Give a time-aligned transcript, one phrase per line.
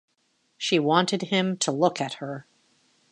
[0.57, 2.47] She wanted him to look at her.